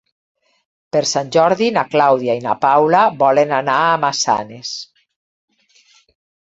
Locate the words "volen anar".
3.23-3.79